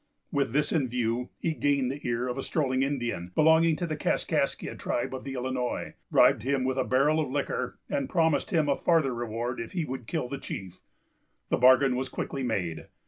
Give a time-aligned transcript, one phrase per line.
[0.31, 4.75] With this view, he gained the ear of a strolling Indian, belonging to the Kaskaskia
[4.75, 8.75] tribe of the Illinois, bribed him with a barrel of liquor, and promised him a
[8.75, 10.81] farther reward if he would kill the chief.
[11.49, 12.87] The bargain was quickly made.